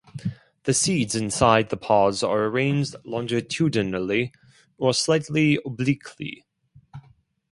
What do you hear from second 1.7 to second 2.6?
pods are